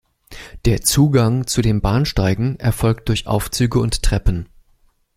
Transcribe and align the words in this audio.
Der 0.65 0.81
Zugang 0.81 1.45
zu 1.45 1.61
den 1.61 1.79
Bahnsteigen 1.79 2.59
erfolgt 2.59 3.07
durch 3.09 3.27
Aufzüge 3.27 3.77
und 3.77 4.01
Treppen. 4.01 4.49